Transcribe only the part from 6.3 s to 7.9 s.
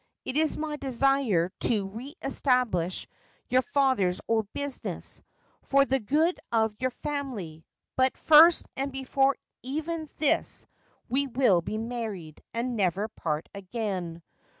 of your family;